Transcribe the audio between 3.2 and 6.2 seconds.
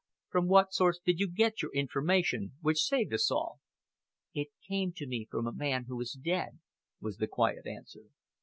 all?" "It came to me from a man who is